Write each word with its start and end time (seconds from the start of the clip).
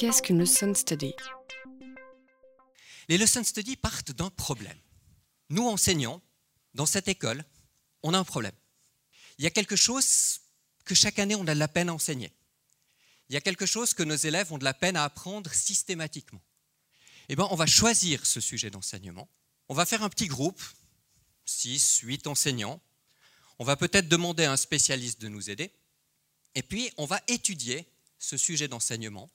Qu'est-ce 0.00 0.22
qu'une 0.22 0.38
lesson 0.38 0.74
study? 0.74 1.12
Les 3.10 3.18
lesson 3.18 3.44
studies 3.44 3.76
partent 3.76 4.12
d'un 4.12 4.30
problème. 4.30 4.78
Nous, 5.50 5.68
enseignants, 5.68 6.22
dans 6.72 6.86
cette 6.86 7.06
école, 7.06 7.44
on 8.02 8.14
a 8.14 8.18
un 8.18 8.24
problème. 8.24 8.54
Il 9.36 9.44
y 9.44 9.46
a 9.46 9.50
quelque 9.50 9.76
chose 9.76 10.40
que 10.86 10.94
chaque 10.94 11.18
année 11.18 11.34
on 11.34 11.46
a 11.46 11.52
de 11.52 11.58
la 11.58 11.68
peine 11.68 11.90
à 11.90 11.92
enseigner. 11.92 12.32
Il 13.28 13.34
y 13.34 13.36
a 13.36 13.42
quelque 13.42 13.66
chose 13.66 13.92
que 13.92 14.02
nos 14.02 14.16
élèves 14.16 14.50
ont 14.54 14.56
de 14.56 14.64
la 14.64 14.72
peine 14.72 14.96
à 14.96 15.04
apprendre 15.04 15.52
systématiquement. 15.52 16.40
Eh 17.28 17.36
bien, 17.36 17.46
on 17.50 17.54
va 17.54 17.66
choisir 17.66 18.24
ce 18.24 18.40
sujet 18.40 18.70
d'enseignement. 18.70 19.28
On 19.68 19.74
va 19.74 19.84
faire 19.84 20.02
un 20.02 20.08
petit 20.08 20.28
groupe, 20.28 20.62
6, 21.44 21.98
8 22.04 22.26
enseignants. 22.26 22.80
On 23.58 23.64
va 23.64 23.76
peut-être 23.76 24.08
demander 24.08 24.44
à 24.44 24.52
un 24.52 24.56
spécialiste 24.56 25.20
de 25.20 25.28
nous 25.28 25.50
aider. 25.50 25.70
Et 26.54 26.62
puis, 26.62 26.90
on 26.96 27.04
va 27.04 27.20
étudier 27.28 27.86
ce 28.18 28.38
sujet 28.38 28.66
d'enseignement. 28.66 29.30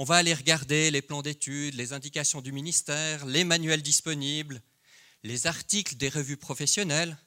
On 0.00 0.04
va 0.04 0.14
aller 0.14 0.32
regarder 0.32 0.92
les 0.92 1.02
plans 1.02 1.22
d'études, 1.22 1.74
les 1.74 1.92
indications 1.92 2.40
du 2.40 2.52
ministère, 2.52 3.26
les 3.26 3.42
manuels 3.42 3.82
disponibles, 3.82 4.62
les 5.24 5.48
articles 5.48 5.96
des 5.96 6.08
revues 6.08 6.36
professionnelles. 6.36 7.18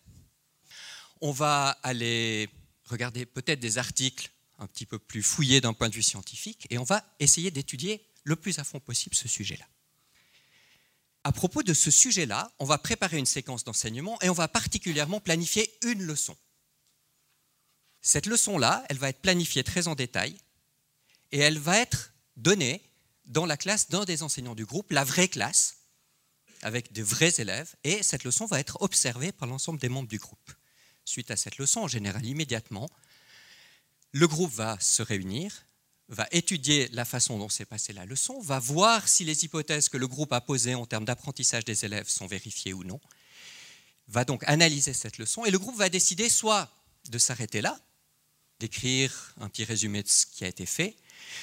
On 1.19 1.33
va 1.33 1.71
aller 1.83 2.47
regarder 2.85 3.25
peut-être 3.25 3.59
des 3.59 3.77
articles 3.77 4.31
un 4.57 4.67
petit 4.67 4.85
peu 4.85 4.99
plus 4.99 5.21
fouillés 5.21 5.59
d'un 5.59 5.73
point 5.73 5.89
de 5.89 5.93
vue 5.93 6.01
scientifique 6.01 6.65
et 6.69 6.77
on 6.77 6.85
va 6.85 7.03
essayer 7.19 7.51
d'étudier 7.51 8.05
le 8.23 8.37
plus 8.37 8.57
à 8.57 8.63
fond 8.63 8.79
possible 8.79 9.15
ce 9.15 9.27
sujet-là. 9.27 9.67
À 11.25 11.33
propos 11.33 11.63
de 11.63 11.73
ce 11.73 11.91
sujet-là, 11.91 12.53
on 12.57 12.65
va 12.65 12.77
préparer 12.77 13.17
une 13.17 13.25
séquence 13.25 13.65
d'enseignement 13.65 14.17
et 14.21 14.29
on 14.29 14.33
va 14.33 14.47
particulièrement 14.47 15.19
planifier 15.19 15.69
une 15.83 16.03
leçon. 16.03 16.37
Cette 17.99 18.27
leçon-là, 18.27 18.85
elle 18.87 18.97
va 18.97 19.09
être 19.09 19.21
planifiée 19.21 19.65
très 19.65 19.89
en 19.89 19.95
détail 19.95 20.37
et 21.33 21.39
elle 21.39 21.59
va 21.59 21.77
être 21.77 22.11
donnée 22.37 22.81
dans 23.25 23.45
la 23.45 23.57
classe 23.57 23.89
d'un 23.89 24.03
des 24.05 24.23
enseignants 24.23 24.55
du 24.55 24.65
groupe, 24.65 24.91
la 24.91 25.03
vraie 25.03 25.27
classe, 25.27 25.77
avec 26.61 26.91
de 26.93 27.01
vrais 27.01 27.33
élèves, 27.39 27.75
et 27.83 28.03
cette 28.03 28.23
leçon 28.23 28.45
va 28.45 28.59
être 28.59 28.81
observée 28.81 29.31
par 29.31 29.47
l'ensemble 29.47 29.79
des 29.79 29.89
membres 29.89 30.09
du 30.09 30.17
groupe. 30.17 30.51
Suite 31.05 31.31
à 31.31 31.35
cette 31.35 31.57
leçon, 31.57 31.81
en 31.81 31.87
général 31.87 32.25
immédiatement, 32.25 32.89
le 34.11 34.27
groupe 34.27 34.51
va 34.51 34.79
se 34.79 35.01
réunir, 35.01 35.65
va 36.09 36.27
étudier 36.31 36.89
la 36.89 37.05
façon 37.05 37.39
dont 37.39 37.49
s'est 37.49 37.65
passée 37.65 37.93
la 37.93 38.05
leçon, 38.05 38.39
va 38.41 38.59
voir 38.59 39.07
si 39.07 39.23
les 39.23 39.45
hypothèses 39.45 39.89
que 39.89 39.97
le 39.97 40.07
groupe 40.07 40.33
a 40.33 40.41
posées 40.41 40.75
en 40.75 40.85
termes 40.85 41.05
d'apprentissage 41.05 41.65
des 41.65 41.85
élèves 41.85 42.09
sont 42.09 42.27
vérifiées 42.27 42.73
ou 42.73 42.83
non, 42.83 42.99
va 44.07 44.25
donc 44.25 44.43
analyser 44.45 44.93
cette 44.93 45.17
leçon, 45.17 45.45
et 45.45 45.51
le 45.51 45.59
groupe 45.59 45.77
va 45.77 45.89
décider 45.89 46.29
soit 46.29 46.69
de 47.09 47.17
s'arrêter 47.17 47.61
là, 47.61 47.79
d'écrire 48.59 49.33
un 49.39 49.49
petit 49.49 49.63
résumé 49.63 50.03
de 50.03 50.07
ce 50.07 50.25
qui 50.25 50.43
a 50.43 50.47
été 50.47 50.65
fait, 50.65 50.95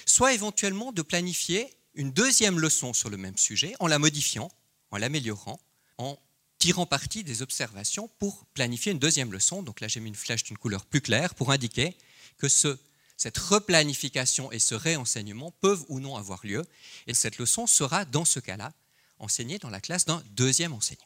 soit 0.07 0.34
éventuellement 0.34 0.93
de 0.93 1.03
planifier 1.03 1.75
une 1.95 2.12
deuxième 2.12 2.59
leçon 2.59 2.93
sur 2.93 3.11
le 3.11 3.17
même 3.17 3.37
sujet 3.37 3.75
en 3.81 3.87
la 3.87 3.98
modifiant, 3.98 4.51
en 4.91 4.98
l'améliorant, 4.98 5.61
en 5.98 6.19
tirant 6.59 6.87
parti 6.87 7.25
des 7.25 7.43
observations 7.43 8.09
pour 8.19 8.47
planifier 8.47 8.93
une 8.93 8.99
deuxième 8.99 9.33
leçon. 9.33 9.62
Donc 9.62 9.81
là, 9.81 9.89
j'ai 9.89 10.01
mis 10.01 10.09
une 10.09 10.15
flèche 10.15 10.45
d'une 10.45 10.59
couleur 10.59 10.87
plus 10.87 11.01
claire 11.01 11.34
pour 11.34 11.51
indiquer 11.53 11.97
que 12.37 12.49
ce, 12.49 12.79
cette 13.17 13.39
replanification 13.39 14.53
et 14.53 14.59
ce 14.59 14.75
réenseignement 14.75 15.53
peuvent 15.61 15.84
ou 15.89 16.01
non 16.01 16.17
avoir 16.17 16.45
lieu. 16.45 16.65
Et 17.06 17.15
cette 17.15 17.39
leçon 17.39 17.67
sera, 17.67 18.05
dans 18.05 18.25
ce 18.25 18.41
cas-là, 18.41 18.73
enseignée 19.19 19.59
dans 19.59 19.71
la 19.71 19.81
classe 19.81 20.05
d'un 20.05 20.23
deuxième 20.31 20.73
enseignant. 20.73 21.05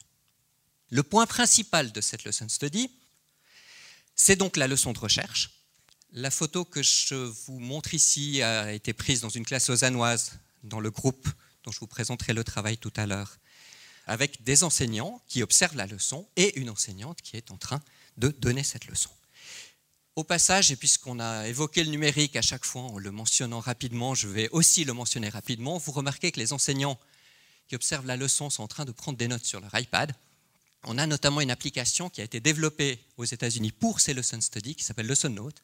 Le 0.89 1.01
point 1.01 1.25
principal 1.25 1.91
de 1.91 2.01
cette 2.01 2.23
lesson 2.23 2.47
study, 2.49 2.91
c'est 4.15 4.35
donc 4.35 4.57
la 4.57 4.67
leçon 4.67 4.93
de 4.93 4.99
recherche, 4.99 5.62
la 6.13 6.29
photo 6.29 6.63
que 6.63 6.83
je 6.83 7.15
vous 7.15 7.59
montre 7.59 7.93
ici 7.93 8.41
a 8.43 8.71
été 8.71 8.93
prise 8.93 9.21
dans 9.21 9.29
une 9.29 9.45
classe 9.45 9.69
lausannoise, 9.69 10.33
dans 10.63 10.79
le 10.79 10.91
groupe 10.91 11.27
dont 11.63 11.71
je 11.71 11.79
vous 11.79 11.87
présenterai 11.87 12.33
le 12.33 12.43
travail 12.43 12.77
tout 12.77 12.93
à 12.95 13.07
l'heure, 13.07 13.37
avec 14.05 14.43
des 14.43 14.63
enseignants 14.63 15.21
qui 15.27 15.41
observent 15.41 15.75
la 15.75 15.87
leçon 15.87 16.27
et 16.35 16.59
une 16.59 16.69
enseignante 16.69 17.21
qui 17.21 17.35
est 17.35 17.51
en 17.51 17.57
train 17.57 17.81
de 18.17 18.29
donner 18.29 18.63
cette 18.63 18.85
leçon. 18.85 19.09
Au 20.15 20.23
passage, 20.23 20.71
et 20.71 20.75
puisqu'on 20.75 21.19
a 21.19 21.47
évoqué 21.47 21.83
le 21.83 21.89
numérique 21.89 22.35
à 22.35 22.43
chaque 22.43 22.65
fois 22.65 22.83
en 22.83 22.99
le 22.99 23.09
mentionnant 23.09 23.59
rapidement, 23.59 24.13
je 24.13 24.27
vais 24.27 24.49
aussi 24.49 24.85
le 24.85 24.93
mentionner 24.93 25.29
rapidement, 25.29 25.79
vous 25.79 25.91
remarquez 25.91 26.31
que 26.31 26.39
les 26.39 26.53
enseignants 26.53 26.99
qui 27.67 27.75
observent 27.75 28.05
la 28.05 28.17
leçon 28.17 28.51
sont 28.51 28.61
en 28.61 28.67
train 28.67 28.85
de 28.85 28.91
prendre 28.91 29.17
des 29.17 29.27
notes 29.27 29.45
sur 29.45 29.59
leur 29.59 29.73
iPad. 29.73 30.13
On 30.85 30.97
a 30.97 31.07
notamment 31.07 31.41
une 31.41 31.51
application 31.51 32.09
qui 32.09 32.21
a 32.21 32.23
été 32.23 32.39
développée 32.39 32.99
aux 33.17 33.25
États-Unis 33.25 33.71
pour 33.71 33.99
ces 33.99 34.13
lesson 34.13 34.41
studies, 34.41 34.75
qui 34.75 34.83
s'appelle 34.83 35.07
Lesson 35.07 35.29
Note, 35.29 35.61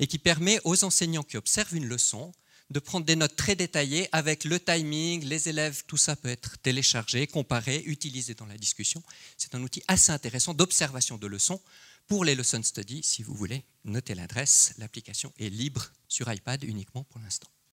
et 0.00 0.06
qui 0.06 0.18
permet 0.18 0.60
aux 0.64 0.84
enseignants 0.84 1.22
qui 1.22 1.36
observent 1.36 1.74
une 1.74 1.86
leçon 1.86 2.32
de 2.70 2.80
prendre 2.80 3.06
des 3.06 3.14
notes 3.14 3.36
très 3.36 3.54
détaillées 3.54 4.08
avec 4.10 4.44
le 4.44 4.58
timing, 4.58 5.24
les 5.24 5.48
élèves, 5.48 5.84
tout 5.86 5.96
ça 5.96 6.16
peut 6.16 6.28
être 6.28 6.58
téléchargé, 6.58 7.26
comparé, 7.26 7.82
utilisé 7.86 8.34
dans 8.34 8.46
la 8.46 8.58
discussion. 8.58 9.02
C'est 9.36 9.54
un 9.54 9.62
outil 9.62 9.82
assez 9.86 10.10
intéressant 10.10 10.52
d'observation 10.52 11.16
de 11.16 11.26
leçons 11.28 11.60
pour 12.08 12.24
les 12.24 12.34
lesson 12.34 12.62
studies. 12.62 13.02
Si 13.04 13.22
vous 13.22 13.34
voulez 13.34 13.64
noter 13.84 14.14
l'adresse, 14.14 14.74
l'application 14.78 15.32
est 15.38 15.48
libre 15.48 15.92
sur 16.08 16.32
iPad 16.32 16.64
uniquement 16.64 17.04
pour 17.04 17.20
l'instant. 17.20 17.48